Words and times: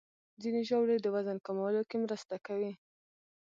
ځینې 0.41 0.61
ژاولې 0.69 0.97
د 1.01 1.07
وزن 1.15 1.37
کمولو 1.45 1.81
کې 1.89 1.97
مرسته 2.03 2.35
کوي. 2.45 2.71